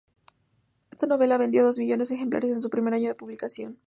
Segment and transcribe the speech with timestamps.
[0.89, 3.77] Esta novela vendió dos millones de ejemplares en su primer año de publicación.